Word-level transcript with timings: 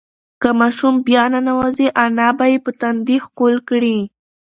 که 0.41 0.49
ماشوم 0.59 0.95
بیا 1.07 1.23
ننوځي، 1.33 1.87
انا 2.03 2.27
به 2.37 2.45
یې 2.51 2.57
په 2.65 2.71
تندي 2.79 3.17
ښکل 3.25 3.55
کړي. 3.69 3.97